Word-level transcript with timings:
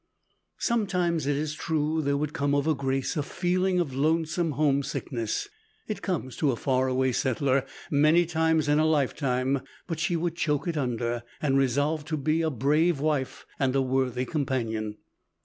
Sometimes, 0.57 1.27
it 1.27 1.35
is 1.37 1.53
true, 1.53 2.01
there 2.01 2.17
would 2.17 2.33
come 2.33 2.55
over 2.55 2.73
Grace 2.73 3.15
a 3.15 3.21
feeling 3.21 3.79
of 3.79 3.93
lonesome 3.93 4.53
homesickness. 4.53 5.47
It 5.87 6.01
comes 6.01 6.35
to 6.37 6.49
a 6.51 6.55
far 6.55 6.87
away 6.87 7.11
settler 7.11 7.67
many 7.91 8.25
times 8.25 8.67
in 8.67 8.79
a 8.79 8.85
lifetime; 8.87 9.61
but 9.85 9.99
she 9.99 10.15
would 10.15 10.35
choke 10.35 10.67
it 10.67 10.75
under, 10.75 11.21
and 11.39 11.55
resolve 11.55 12.03
to 12.05 12.17
be 12.17 12.41
a 12.41 12.49
brave 12.49 12.99
wife 12.99 13.45
and 13.59 13.75
a 13.75 13.81
worthy 13.83 14.25
companion. 14.25 14.97